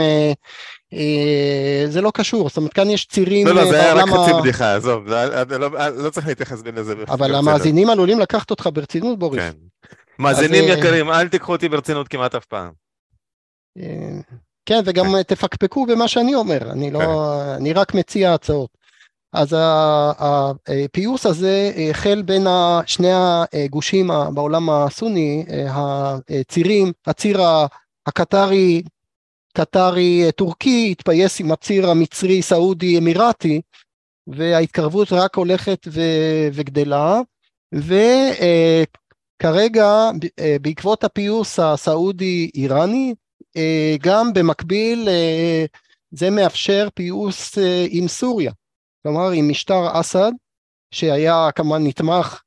[1.87, 4.75] זה לא קשור, זאת אומרת כאן יש צירים לא, לא, זה היה רק חצי בדיחה,
[4.75, 5.69] עזוב, לא,
[6.03, 6.93] לא צריך להתייחס לזה.
[7.07, 9.43] אבל המאזינים עלולים לקחת אותך ברצינות, בוריס.
[9.43, 9.51] כן.
[10.19, 12.71] מאזינים אה, יקרים, אל תיקחו אותי ברצינות כמעט אף פעם.
[13.77, 13.83] אה,
[14.65, 15.23] כן, וגם כן.
[15.23, 17.05] תפקפקו במה שאני אומר, אני לא, כן.
[17.55, 18.81] אני רק מציע הצעות.
[19.33, 22.47] אז הפיוס הזה החל בין
[22.85, 25.45] שני הגושים בעולם הסוני,
[26.29, 27.41] הצירים, הציר
[28.07, 28.81] הקטרי,
[29.53, 33.61] קטרי טורקי התפייס עם הציר המצרי סעודי אמירתי
[34.27, 35.87] וההתקרבות רק הולכת
[36.53, 37.19] וגדלה
[39.41, 39.85] כרגע
[40.39, 43.15] אה, בעקבות הפיוס הסעודי-איראני,
[43.57, 45.65] אה, גם במקביל אה,
[46.11, 47.57] זה מאפשר פיוס
[47.89, 48.51] עם סוריה,
[49.03, 50.31] כלומר עם משטר אסד,
[50.91, 52.41] שהיה כמובן נתמך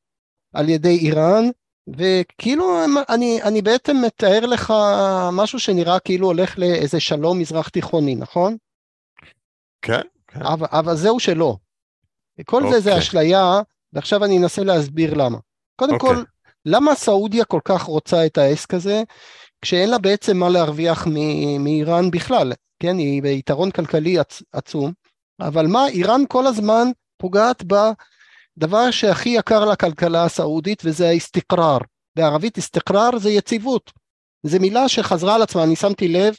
[0.54, 1.44] על ידי איראן,
[1.88, 4.72] וכאילו אני, אני בעצם מתאר לך
[5.32, 8.56] משהו שנראה כאילו הולך לאיזה שלום מזרח תיכוני, נכון?
[9.82, 10.42] כן, כן.
[10.42, 11.56] אבל, אבל זהו שלא.
[12.44, 12.72] כל אוקיי.
[12.72, 13.60] זה זה אשליה,
[13.92, 15.38] ועכשיו אני אנסה להסביר למה.
[15.76, 16.08] קודם אוקיי.
[16.08, 16.22] כל,
[16.66, 19.02] למה סעודיה כל כך רוצה את העסק הזה,
[19.62, 21.06] כשאין לה בעצם מה להרוויח
[21.60, 24.92] מאיראן בכלל, כן, היא ביתרון כלכלי עצ, עצום,
[25.40, 27.62] אבל מה, איראן כל הזמן פוגעת
[28.56, 31.78] בדבר שהכי יקר לכלכלה הסעודית וזה האיסתקרר.
[32.16, 33.92] בערבית איסתקרר זה יציבות.
[34.42, 36.34] זו מילה שחזרה על עצמה, אני שמתי לב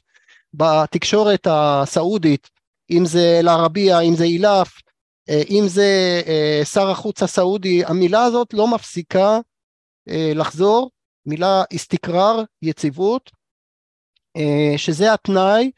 [0.54, 2.50] בתקשורת הסעודית,
[2.92, 4.82] אם זה אל-ערבייה, אם זה אילף,
[5.30, 9.40] אה, אם זה אה, שר החוץ הסעודי, המילה הזאת לא מפסיקה
[10.10, 10.92] אה, לחזור,
[11.26, 13.32] מילה איסתקרר, יציבות,
[14.78, 15.72] שזה התנאי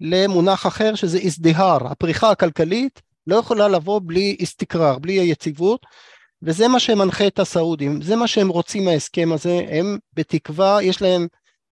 [0.00, 5.86] למונח אחר שזה הזדהר, הפריחה הכלכלית לא יכולה לבוא בלי איסטיקרר, בלי היציבות,
[6.42, 11.26] וזה מה שמנחה את הסעודים, זה מה שהם רוצים מההסכם הזה, הם בתקווה, יש להם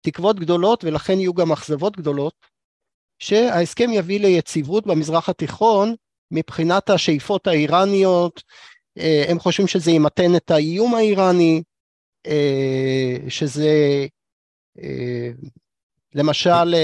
[0.00, 2.34] תקוות גדולות ולכן יהיו גם אכזבות גדולות,
[3.18, 5.94] שההסכם יביא ליציבות במזרח התיכון
[6.30, 8.42] מבחינת השאיפות האיראניות,
[8.98, 11.62] אה, הם חושבים שזה ימתן את האיום האיראני,
[12.26, 14.06] אה, שזה
[14.82, 15.30] אה,
[16.14, 16.74] למשל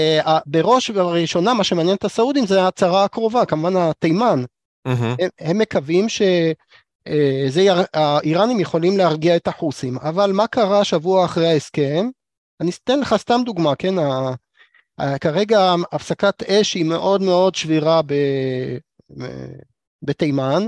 [0.45, 4.43] בראש ובראשונה מה שמעניין את הסעודים זה ההצהרה הקרובה, כמובן התימן.
[4.85, 6.07] הם, הם מקווים
[7.05, 12.09] שהאיראנים יכולים להרגיע את החוסים, אבל מה קרה שבוע אחרי ההסכם?
[12.61, 13.95] אני אתן לך סתם דוגמה, כן,
[15.21, 18.13] כרגע הפסקת אש היא מאוד מאוד שבירה ב,
[20.01, 20.63] בתימן,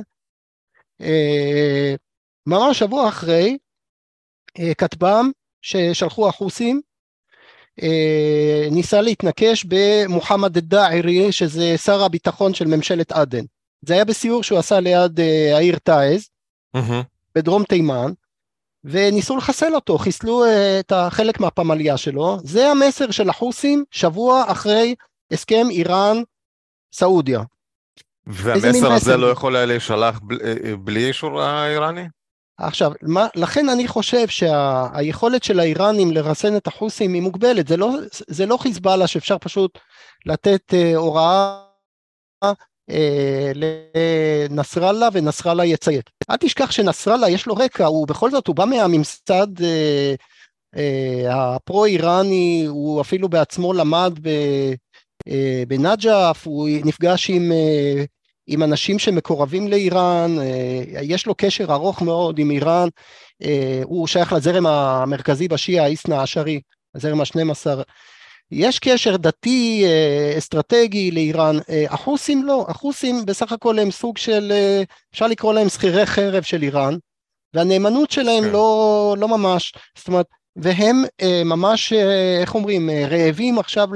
[1.01, 1.95] אה,
[2.47, 3.57] ממש שבוע אחרי
[4.59, 6.81] אה, כטב"ם ששלחו החוסים אה,
[8.71, 13.43] ניסה להתנקש במוחמד א-דאערי שזה שר הביטחון של ממשלת עדן.
[13.81, 15.19] זה היה בסיור שהוא עשה ליד
[15.55, 16.29] העיר תעז
[16.77, 17.03] mm-hmm.
[17.35, 18.11] בדרום תימן
[18.83, 20.43] וניסו לחסל אותו, חיסלו
[20.79, 24.95] את החלק מהפמליה שלו, זה המסר של החוסים שבוע אחרי
[25.31, 26.17] הסכם איראן
[26.93, 27.41] סעודיה.
[28.27, 32.03] והמסר הזה לא יכול היה להישלח אה, בלי אישור האיראני?
[32.57, 37.91] עכשיו, מה, לכן אני חושב שהיכולת של האיראנים לרסן את החוסים היא מוגבלת, זה לא,
[38.27, 39.79] זה לא חיזבאללה שאפשר פשוט
[40.25, 41.63] לתת אה, הוראה
[42.89, 43.51] אה,
[44.49, 46.09] לנסראללה ונסראללה יציית.
[46.29, 50.15] אל תשכח שנסראללה יש לו רקע, הוא בכל זאת, הוא בא מהממסד אה,
[50.77, 54.29] אה, הפרו-איראני, הוא אפילו בעצמו למד ב...
[55.27, 58.03] אה, בנג'ף, הוא נפגש עם, אה,
[58.47, 62.87] עם אנשים שמקורבים לאיראן, אה, יש לו קשר ארוך מאוד עם איראן,
[63.83, 66.61] הוא שייך לזרם המרכזי בשיעה, האיסנא האשרי,
[66.95, 67.83] הזרם ה-12.
[68.51, 69.85] יש קשר דתי,
[70.37, 71.57] אסטרטגי לאיראן,
[71.89, 74.53] החוסים לא, החוסים בסך הכל הם סוג של,
[75.13, 76.95] אפשר לקרוא להם שכירי חרב של איראן,
[77.53, 78.49] והנאמנות שלהם כן.
[78.49, 80.25] לא, לא ממש, זאת אומרת,
[80.55, 81.03] והם
[81.45, 81.93] ממש,
[82.41, 83.87] איך אומרים, רעבים עכשיו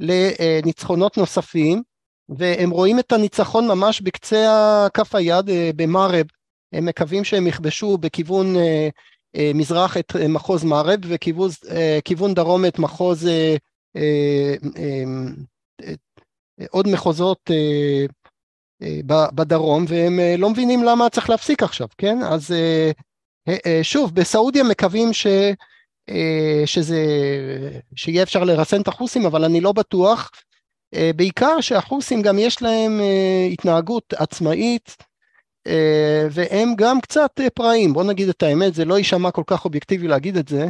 [0.00, 1.82] לניצחונות נוספים,
[2.28, 6.26] והם רואים את הניצחון ממש בקצה כף היד אה, במארב,
[6.72, 8.88] הם מקווים שהם יכבשו בכיוון אה,
[9.36, 13.28] אה, מזרח את מחוז מארב וכיוון דרום את מחוז
[16.70, 17.50] עוד מחוזות
[19.06, 22.18] בדרום והם לא מבינים למה צריך להפסיק עכשיו, כן?
[22.22, 22.54] אז
[23.82, 25.26] שוב, בסעודיה מקווים ש...
[26.66, 27.00] שזה,
[27.96, 30.30] שיהיה אפשר לרסן את החוסים, אבל אני לא בטוח.
[30.96, 34.96] אה, בעיקר שהחוסים גם יש להם אה, התנהגות עצמאית,
[36.30, 40.36] והם גם קצת פראים, בוא נגיד את האמת, זה לא יישמע כל כך אובייקטיבי להגיד
[40.36, 40.66] את זה,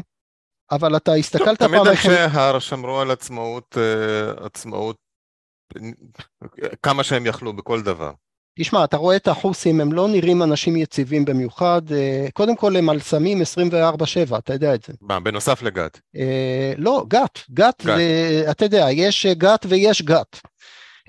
[0.71, 1.69] אבל אתה הסתכלת פעם...
[1.69, 3.77] תמיד אנשי ההר שמרו על עצמאות,
[4.37, 4.97] עצמאות,
[6.83, 8.13] כמה שהם יכלו בכל דבר.
[8.59, 11.83] תשמע, אתה רואה את החוסים, הם לא נראים אנשים יציבים במיוחד.
[11.93, 14.93] אה, קודם כל הם על סמים 24-7, אתה יודע את זה.
[15.01, 16.01] מה, בנוסף לגת?
[16.17, 17.41] אה, לא, גת.
[17.51, 20.41] גת, זה, אתה יודע, יש גת ויש גת.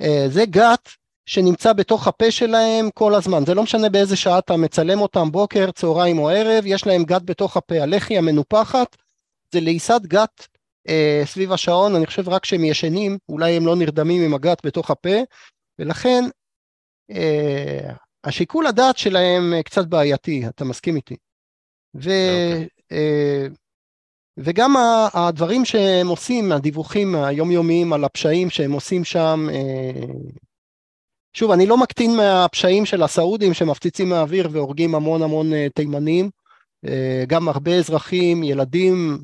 [0.02, 0.90] אה, זה גת
[1.26, 3.46] שנמצא בתוך הפה שלהם כל הזמן.
[3.46, 7.22] זה לא משנה באיזה שעה אתה מצלם אותם, בוקר, צהריים או ערב, יש להם גת
[7.22, 7.76] בתוך הפה.
[7.76, 8.98] הלחי המנופחת
[9.54, 10.48] זה לעיסת גת
[10.90, 14.92] אה, סביב השעון, אני חושב רק כשהם ישנים, אולי הם לא נרדמים עם הגת בתוך
[14.92, 15.18] הפה,
[15.80, 16.30] ולכן אה,
[18.28, 21.16] השיקול הדעת שלהם אה, קצת בעייתי, אתה מסכים איתי.
[21.96, 22.54] ו, okay.
[22.54, 22.68] אוקיי.
[22.92, 23.48] אה,
[24.38, 24.76] וגם
[25.14, 29.48] הדברים שהם עושים, הדיווחים היומיומיים על הפשעים שהם עושים שם,
[31.34, 36.30] שוב, אני לא מקטין מהפשעים של הסעודים שמפציצים מהאוויר והורגים המון המון תימנים,
[37.28, 39.18] גם הרבה אזרחים, ילדים,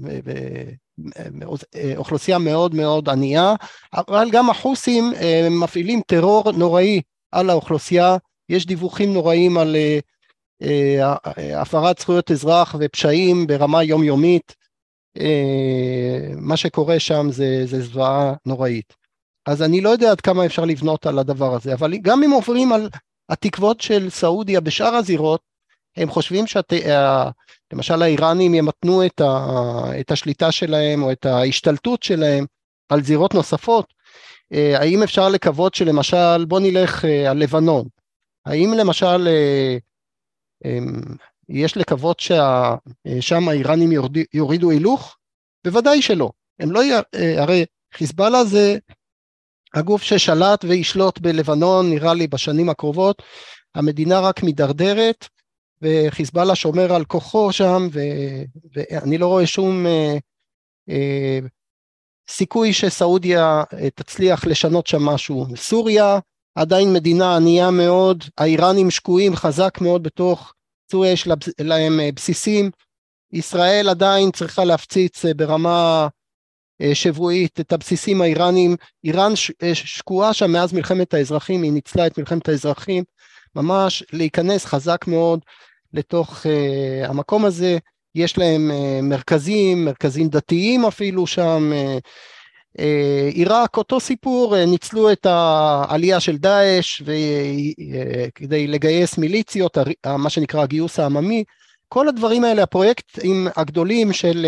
[1.98, 3.54] אוכלוסייה מאוד מאוד ענייה,
[3.94, 5.14] אבל גם החוסים
[5.52, 7.02] מפעילים טרור נוראי
[7.34, 8.18] על האוכלוסייה,
[8.50, 10.00] יש דיווחים נוראים על אה,
[10.64, 14.56] אה, הפרת זכויות אזרח ופשעים ברמה יומיומית,
[15.20, 18.94] אה, מה שקורה שם זה, זה זוועה נוראית.
[19.46, 22.74] אז אני לא יודע עד כמה אפשר לבנות על הדבר הזה, אבל גם אם עוברים
[22.74, 22.90] על
[23.30, 25.42] התקוות של סעודיה בשאר הזירות,
[25.98, 29.46] הם חושבים שלמשל האיראנים ימתנו את, ה,
[30.00, 32.46] את השליטה שלהם או את ההשתלטות שלהם
[32.90, 33.94] על זירות נוספות,
[34.54, 37.88] האם אפשר לקוות שלמשל, בוא נלך אה, על לבנון,
[38.46, 39.78] האם למשל אה,
[40.66, 41.02] אמ,
[41.50, 43.90] יש לקוות ששם האיראנים
[44.34, 45.18] יורידו הילוך?
[45.66, 46.32] בוודאי שלא.
[46.60, 46.90] הם לא, י...
[47.38, 48.78] הרי חיזבאללה זה
[49.74, 53.22] הגוף ששלט וישלוט בלבנון, נראה לי בשנים הקרובות,
[53.76, 55.28] המדינה רק מידרדרת,
[55.82, 58.00] וחיזבאללה שומר על כוחו שם, ו...
[58.74, 59.86] ואני לא רואה שום
[62.30, 63.64] סיכוי שסעודיה
[63.96, 65.46] תצליח לשנות שם משהו.
[65.56, 66.20] סוריה
[66.56, 70.54] עדיין מדינה ענייה מאוד, האיראנים שקועים חזק מאוד בתוך
[70.92, 71.28] סוריה, יש
[71.60, 72.72] להם בסיסים,
[73.32, 76.08] ישראל עדיין צריכה להפציץ ברמה
[76.94, 79.34] שבועית את הבסיסים האיראנים, איראן
[79.74, 83.04] שקועה שם מאז מלחמת האזרחים, היא ניצלה את מלחמת האזרחים,
[83.56, 85.40] ממש להיכנס חזק מאוד
[85.94, 86.46] לתוך
[87.06, 87.78] המקום הזה,
[88.16, 92.02] יש להם uh, מרכזים, מרכזים דתיים אפילו שם, uh,
[92.78, 97.02] uh, עיראק אותו סיפור, ניצלו את העלייה של דאעש
[98.36, 101.44] כדי לגייס מיליציות, מה שנקרא הגיוס העממי,
[101.90, 104.46] כל הדברים האלה, הפרויקטים הגדולים של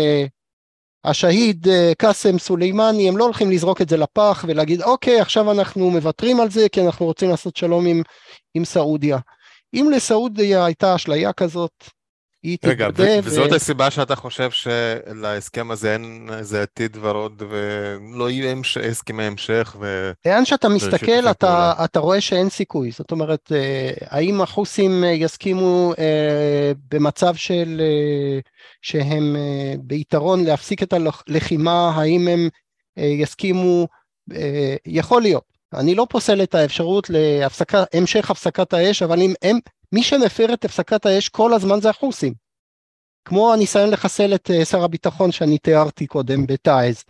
[1.04, 1.66] השהיד
[1.98, 6.50] קאסם סולימני, הם לא הולכים לזרוק את זה לפח ולהגיד אוקיי עכשיו אנחנו מוותרים על
[6.50, 8.02] זה כי אנחנו רוצים לעשות שלום עם,
[8.54, 9.18] עם סעודיה.
[9.74, 11.90] אם לסעודיה הייתה אשליה כזאת,
[12.46, 13.18] היא רגע, תתבדה.
[13.22, 13.54] וזאת ו...
[13.54, 18.76] הסיבה שאתה חושב שלהסכם הזה אין איזה עתיד ורוד ולא יהיו המש...
[18.76, 20.12] הסכמי המשך ו...
[20.26, 26.72] לאן שאתה מסתכל אתה, אתה רואה שאין סיכוי, זאת אומרת, אה, האם החוסים יסכימו אה,
[26.90, 27.80] במצב של...
[27.80, 28.38] אה,
[28.82, 29.36] שהם
[29.80, 32.48] ביתרון להפסיק את הלחימה, האם הם
[32.96, 33.86] יסכימו,
[34.86, 35.44] יכול להיות.
[35.74, 39.58] אני לא פוסל את האפשרות להמשך הפסקת האש, אבל אם הם,
[39.96, 42.34] מי שמפר את הפסקת האש כל הזמן זה החוסים.
[43.24, 47.04] כמו הניסיון לחסל את אה, שר הביטחון שאני תיארתי קודם בתעז.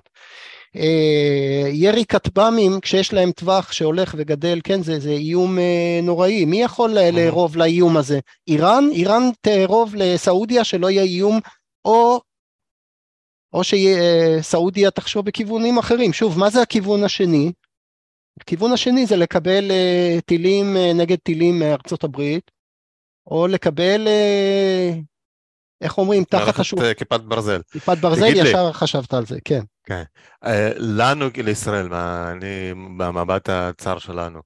[0.76, 6.44] אה, ירי כטב"מים כשיש להם טווח שהולך וגדל, כן, זה, זה איום אה, נוראי.
[6.44, 8.18] מי יכול לארוב לאיום הזה?
[8.48, 8.84] איראן?
[8.92, 11.40] איראן תארוב לסעודיה שלא יהיה איום,
[11.84, 12.20] או,
[13.52, 16.12] או שסעודיה תחשוב בכיוונים אחרים.
[16.12, 17.52] שוב, מה זה הכיוון השני?
[18.40, 19.70] הכיוון השני זה לקבל
[20.26, 22.55] טילים נגד טילים מארצות הברית,
[23.26, 25.02] או לקבל, uh,
[25.80, 26.80] איך אומרים, תחת השוק.
[26.98, 27.60] כיפת ברזל.
[27.72, 28.72] כיפת ברזל, ישר לי.
[28.72, 29.60] חשבת על זה, כן.
[29.84, 30.02] כן.
[30.44, 34.40] Uh, לנו, לישראל, מה, אני, במבט הצר שלנו,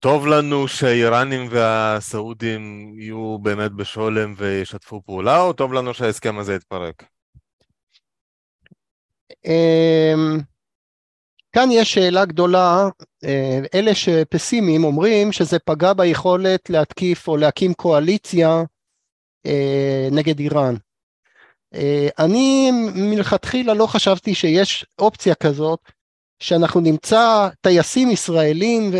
[0.00, 7.04] טוב לנו שהאיראנים והסעודים יהיו באמת בשולם וישתפו פעולה, או טוב לנו שההסכם הזה יתפרק?
[11.56, 12.88] כאן יש שאלה גדולה,
[13.24, 18.62] אה, אלה שפסימיים אומרים שזה פגע ביכולת להתקיף או להקים קואליציה
[19.46, 20.74] אה, נגד איראן.
[21.74, 25.80] אה, אני מלכתחילה לא חשבתי שיש אופציה כזאת,
[26.42, 28.90] שאנחנו נמצא טייסים ישראלים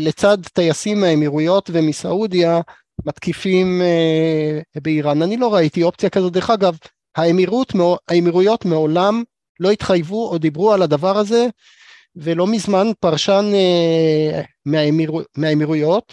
[0.00, 2.60] לצד טייסים מהאמירויות ומסעודיה
[3.06, 3.82] מתקיפים
[4.82, 5.22] באיראן.
[5.22, 6.32] אני לא ראיתי אופציה כזאת.
[6.32, 6.76] דרך אגב,
[7.16, 7.72] האמירות,
[8.08, 9.22] האמירויות מעולם
[9.60, 11.46] לא התחייבו או דיברו על הדבר הזה,
[12.16, 16.12] ולא מזמן פרשן אה, מהאמיר, מהאמירויות,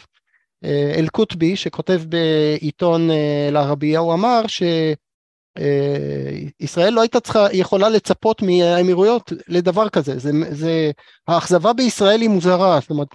[0.63, 4.41] אה, אל-קוטבי, שכותב בעיתון אה, אל-ערבייה, הוא אמר
[6.59, 10.91] שישראל לא הייתה צריכה, יכולה לצפות מהאמירויות לדבר כזה, זה, זה,
[11.27, 13.07] האכזבה בישראל היא מוזרה, זאת אומרת,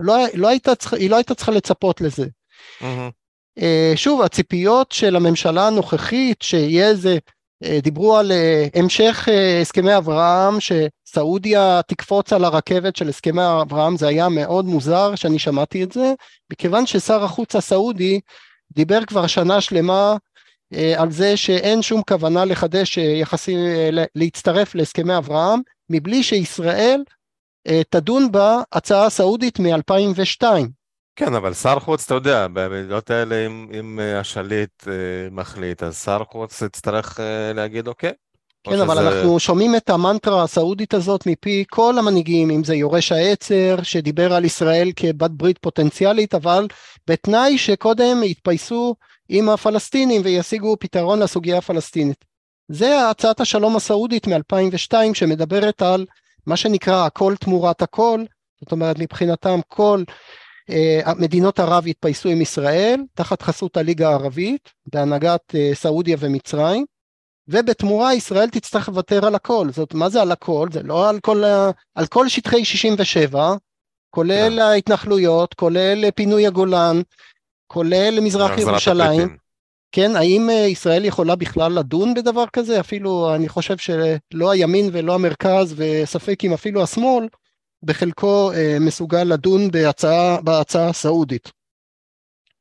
[0.00, 2.26] לא, לא הייתה, היא לא הייתה צריכה לצפות לזה.
[2.80, 3.62] Mm-hmm.
[3.96, 7.18] שוב, הציפיות של הממשלה הנוכחית, שיהיה איזה אה,
[7.82, 14.08] דיברו על אה, המשך אה, הסכמי אברהם, שסעודיה תקפוץ על הרכבת של הסכמי אברהם, זה
[14.08, 16.12] היה מאוד מוזר שאני שמעתי את זה,
[16.52, 18.20] מכיוון ששר החוץ הסעודי
[18.72, 20.16] דיבר כבר שנה שלמה
[20.96, 23.58] על זה שאין שום כוונה לחדש יחסים,
[24.14, 27.02] להצטרף להסכמי אברהם, מבלי שישראל
[27.90, 30.44] תדון בהצעה הסעודית מ-2002.
[31.20, 34.92] כן, אבל שר חוץ, אתה יודע, במדינות האלה, אם, אם אה, השליט אה,
[35.30, 38.12] מחליט, אז שר חוץ יצטרך אה, להגיד אוקיי.
[38.64, 39.08] כן, אבל שזה...
[39.08, 44.44] אנחנו שומעים את המנטרה הסעודית הזאת מפי כל המנהיגים, אם זה יורש העצר, שדיבר על
[44.44, 46.66] ישראל כבת ברית פוטנציאלית, אבל
[47.06, 48.94] בתנאי שקודם יתפייסו
[49.28, 52.24] עם הפלסטינים וישיגו פתרון לסוגיה הפלסטינית.
[52.68, 56.06] זה הצעת השלום הסעודית מ-2002, שמדברת על
[56.46, 58.24] מה שנקרא הכל תמורת הכל,
[58.60, 60.02] זאת אומרת מבחינתם כל
[61.18, 66.84] מדינות ערב התפייסו עם ישראל תחת חסות הליגה הערבית בהנהגת אה, סעודיה ומצרים
[67.48, 69.68] ובתמורה ישראל תצטרך לוותר על הכל.
[69.72, 70.68] זאת מה זה על הכל?
[70.72, 71.42] זה לא על כל,
[71.94, 73.54] על כל שטחי 67
[74.10, 74.62] כולל yeah.
[74.62, 77.00] ההתנחלויות כולל פינוי הגולן
[77.66, 79.36] כולל מזרח ירושלים.
[79.92, 82.80] כן האם אה, ישראל יכולה בכלל לדון בדבר כזה?
[82.80, 87.28] אפילו אני חושב שלא הימין ולא המרכז וספק אם אפילו השמאל
[87.82, 91.52] בחלקו אה, מסוגל לדון בהצעה, בהצעה הסעודית.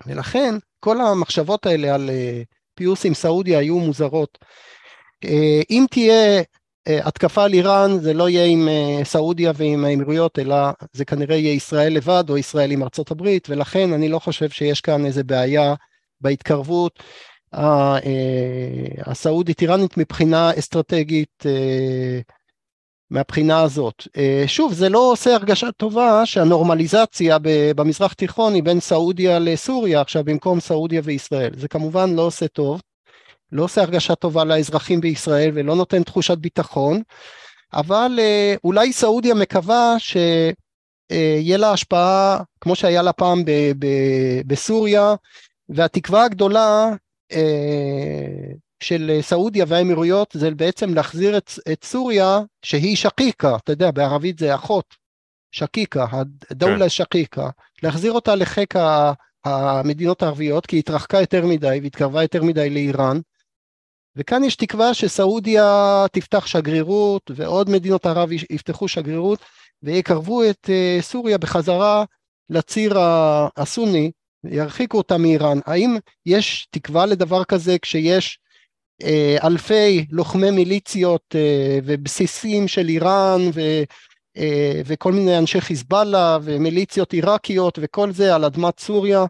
[0.05, 2.41] ולכן כל המחשבות האלה על אה,
[2.75, 4.37] פיוס עם סעודיה היו מוזרות.
[5.25, 6.41] אה, אם תהיה
[6.85, 8.67] התקפה על איראן זה לא יהיה עם
[9.03, 10.55] סעודיה ועם האמירויות אלא
[10.93, 14.81] זה כנראה יהיה ישראל לבד או ישראל עם ארצות הברית ולכן אני לא חושב שיש
[14.81, 15.73] כאן איזה בעיה
[16.21, 17.03] בהתקרבות
[19.05, 21.43] הסעודית איראנית מבחינה אסטרטגית
[23.11, 24.07] מהבחינה הזאת.
[24.47, 27.37] שוב, זה לא עושה הרגשה טובה שהנורמליזציה
[27.75, 31.51] במזרח תיכון היא בין סעודיה לסוריה עכשיו במקום סעודיה וישראל.
[31.57, 32.81] זה כמובן לא עושה טוב,
[33.51, 37.01] לא עושה הרגשה טובה לאזרחים בישראל ולא נותן תחושת ביטחון,
[37.73, 38.19] אבל
[38.63, 43.43] אולי סעודיה מקווה שיהיה לה השפעה כמו שהיה לה פעם
[44.47, 45.15] בסוריה,
[45.69, 46.89] והתקווה הגדולה
[48.83, 54.55] של סעודיה והאמירויות זה בעצם להחזיר את, את סוריה שהיא שקיקה, אתה יודע בערבית זה
[54.55, 54.95] אחות,
[55.51, 56.05] שקיקה,
[56.51, 56.89] הדאולה כן.
[56.89, 57.49] שקיקה,
[57.83, 58.73] להחזיר אותה לחיק
[59.45, 63.19] המדינות הערביות כי היא התרחקה יותר מדי והתקרבה יותר מדי לאיראן
[64.15, 69.39] וכאן יש תקווה שסעודיה תפתח שגרירות ועוד מדינות ערב יפתחו שגרירות
[69.83, 72.03] ויקרבו את אה, סוריה בחזרה
[72.49, 72.93] לציר
[73.57, 74.11] הסוני,
[74.43, 75.59] ירחיקו אותה מאיראן.
[75.65, 78.48] האם יש תקווה לדבר כזה כשיש אה,
[79.43, 83.61] אלפי לוחמי מיליציות אה, ובסיסים של איראן ו,
[84.37, 89.25] אה, וכל מיני אנשי חיזבאללה ומיליציות עיראקיות וכל זה על אדמת סוריה?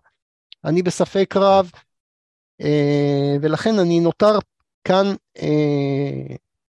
[0.65, 1.72] אני בספק רב,
[3.41, 4.39] ולכן אני נותר
[4.84, 5.13] כאן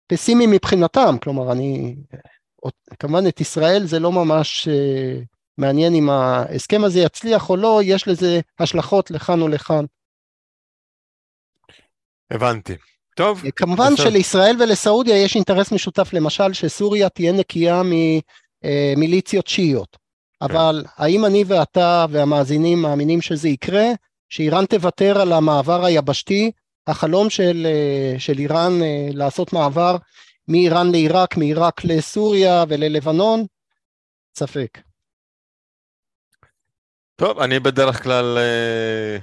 [0.07, 1.97] פסימי מבחינתם, כלומר אני,
[2.99, 4.69] כמובן את ישראל זה לא ממש
[5.59, 9.85] מעניין אם ההסכם הזה יצליח או לא, יש לזה השלכות לכאן או לכאן.
[12.31, 12.75] הבנתי.
[13.17, 13.43] טוב.
[13.57, 14.11] כמובן בסדר.
[14.11, 17.83] שלישראל ולסעודיה יש אינטרס משותף, למשל שסוריה תהיה נקייה
[18.65, 19.97] ממיליציות שיעיות.
[19.97, 20.45] כן.
[20.45, 23.87] אבל האם אני ואתה והמאזינים מאמינים שזה יקרה?
[24.29, 26.51] שאיראן תוותר על המעבר היבשתי,
[26.87, 27.67] החלום של,
[28.19, 28.73] של איראן
[29.13, 29.97] לעשות מעבר
[30.49, 33.45] מאיראן לעיראק, מעיראק לסוריה וללבנון?
[34.39, 34.79] ספק.
[37.17, 39.19] טוב, אני בדרך כלל אה,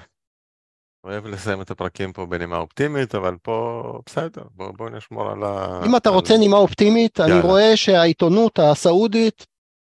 [1.04, 5.82] אוהב לסיים את הפרקים פה בנימה אופטימית, אבל פה בסדר, בואו בוא נשמור על ה...
[5.86, 6.16] אם אתה על...
[6.16, 7.34] רוצה נימה אופטימית, יאללה.
[7.34, 9.46] אני רואה שהעיתונות הסעודית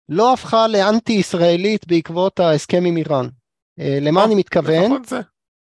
[0.10, 3.28] לא הפכה לאנטי ישראלית בעקבות ההסכם עם איראן.
[3.80, 5.02] אה, למה אה, אני מתכוון?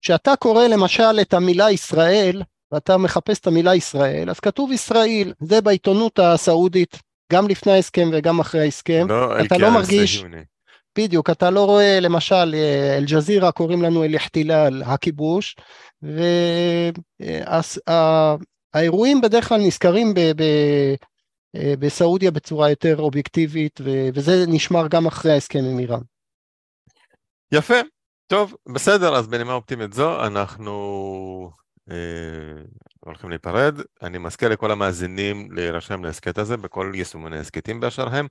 [0.01, 5.61] כשאתה קורא למשל את המילה ישראל, ואתה מחפש את המילה ישראל, אז כתוב ישראל, זה
[5.61, 6.99] בעיתונות הסעודית,
[7.33, 9.05] גם לפני ההסכם וגם אחרי ההסכם.
[9.09, 10.23] לא, אתה לא מרגיש...
[10.97, 15.55] בדיוק, אתה לא רואה למשל אה, אל-ג'זירה קוראים לנו אל-אחתילל, הכיבוש,
[18.73, 20.19] והאירועים בדרך כלל נזכרים ב...
[20.19, 20.43] ב
[21.55, 23.79] אה, בסעודיה בצורה יותר אובייקטיבית,
[24.13, 26.01] וזה נשמר גם אחרי ההסכם עם איראן.
[27.51, 27.75] יפה,
[28.27, 31.51] טוב, בסדר, אז בנימה אופטימית זו, אנחנו
[31.91, 32.61] אה,
[32.99, 33.79] הולכים להיפרד.
[34.01, 38.27] אני מזכיר לכל המאזינים להירשם להסכת הזה בכל יישומוני הסכתים באשר הם.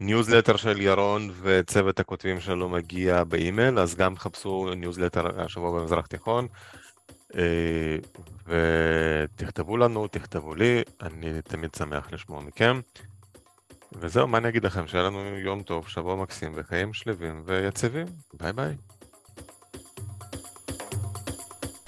[0.00, 6.48] ניוזלטר של ירון וצוות הכותבים שלו מגיע באימייל, אז גם חפשו ניוזלטר השבוע במזרח תיכון.
[7.34, 7.96] אה,
[8.46, 12.80] ותכתבו לנו, תכתבו לי, אני תמיד שמח לשמוע מכם.
[13.92, 14.86] וזהו, מה אני אגיד לכם?
[14.86, 18.06] שיהיה לנו יום טוב, שבוע מקסים וחיים שלווים ויציבים.
[18.34, 18.76] ביי ביי.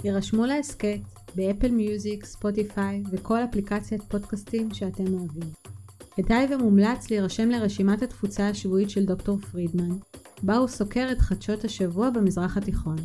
[0.05, 1.01] יירשמו להסכת
[1.35, 5.68] באפל מיוזיק, ספוטיפיי וכל אפליקציית פודקאסטים שאתם אוהבים.
[6.23, 9.97] כדאי ומומלץ להירשם לרשימת התפוצה השבועית של דוקטור פרידמן,
[10.43, 12.97] בה הוא סוקר את חדשות השבוע במזרח התיכון.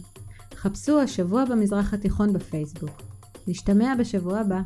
[0.55, 3.01] חפשו השבוע במזרח התיכון בפייסבוק.
[3.47, 4.61] נשתמע בשבוע הבא.